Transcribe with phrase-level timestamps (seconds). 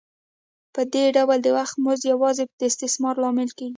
[0.73, 3.69] په دې ډول د وخت مزد یوازې د استثمار لامل کېږي